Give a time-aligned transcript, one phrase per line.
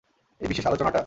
[0.41, 0.99] এই বিশেষ আলোচনাটা?